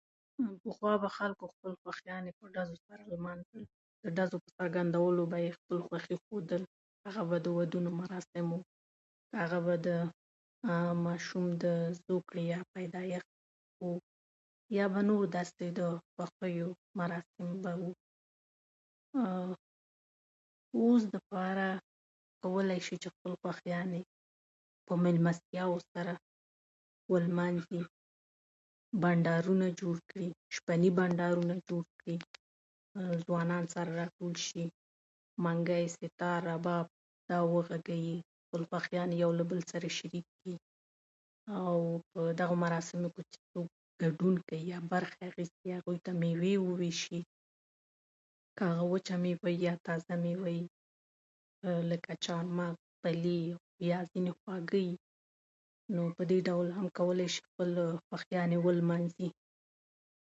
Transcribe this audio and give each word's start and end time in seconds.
پخوا 0.63 0.93
به 1.03 1.09
خلکو 1.17 1.43
خپلې 1.53 1.75
خوښیانې 1.81 2.31
په 2.39 2.45
‌ډزو 2.55 2.75
سره 2.87 3.01
لمانځلې. 3.13 3.65
د 4.03 4.05
ډزو 4.17 4.37
په 4.43 4.49
څرګندولو 4.57 5.21
به 5.31 5.37
یې 5.45 5.51
خوښي 5.85 6.15
ښودله؛ 6.25 6.65
هغه 7.15 7.23
که 7.29 7.37
د 7.45 7.47
ودونو 7.57 7.89
مراسم 8.01 8.45
وو، 8.53 8.61
هغه 9.41 9.59
به 9.65 9.75
د 9.87 9.89
ماشوم 11.05 11.45
د 11.63 11.65
زوکړې 12.05 12.43
یا 12.53 12.59
پیدایښت 12.73 13.31
و، 13.81 13.89
یا 14.77 14.85
به 14.93 15.01
نور 15.09 15.23
داسې 15.35 15.65
د 15.79 15.81
خوښیو 16.13 16.69
مراسم 16.99 17.47
وو. 17.63 17.91
اوس 20.79 21.01
دپاره 21.15 21.67
کولای 22.43 22.79
شي 22.85 22.95
چې 23.01 23.07
خپلې 23.13 23.35
خوښیانې 23.41 24.01
په 24.85 24.93
مېلمستیاوو 25.03 25.79
سره 25.93 26.13
ولمانځي، 27.11 27.81
بنډارونه 29.03 29.67
جوړ 29.81 29.95
کړي، 30.09 30.27
شپني 30.55 30.89
بنډارونه 30.99 31.55
جوړ 31.69 31.83
کړي، 31.99 32.17
ځوانان 33.25 33.63
سره 33.73 33.89
راټول 34.01 34.33
شي، 34.47 34.65
منګی، 35.43 35.83
ستار، 35.95 36.39
رباب 36.51 36.85
دا 37.29 37.39
وغږوي، 37.53 38.17
له 39.09 39.15
یو 39.23 39.31
بل 39.49 39.59
سره 39.71 39.87
شریکې 39.97 40.21
کړي. 40.35 40.55
او 41.61 41.77
په 42.11 42.19
دغو 42.39 42.55
مراسمو 42.65 43.07
کې 43.15 43.21
که 43.31 43.37
څوک 43.51 43.67
ګډون 44.01 44.35
کوي 44.47 44.61
یا 44.73 44.79
برخه 44.93 45.19
اخلي، 45.27 45.69
هغو 45.77 45.93
ته 46.05 46.11
مېوې 46.21 46.53
وویشي؛ 46.65 47.21
که 48.57 48.63
هغه 48.69 48.83
وچه 48.93 49.15
مېوه 49.23 49.43
وي 49.45 49.55
یا 49.67 49.73
تازه 49.85 50.13
مېوه 50.23 50.47
وي، 50.53 50.61
لکه 51.91 52.11
چهارمغز، 52.23 52.79
پلي 53.01 53.41
یا 53.91 53.99
ځینې 54.11 54.31
خواږه 54.39 54.73
وي، 54.85 54.89
نو 55.95 56.01
په 56.15 56.23
دې 56.29 56.39
ډول 56.47 56.67
هم 56.77 56.87
کولای 56.97 57.27
شو 57.35 57.41
خپلې 57.49 57.83
خوښیانې 58.07 58.57
ولمانځي. 58.65 59.29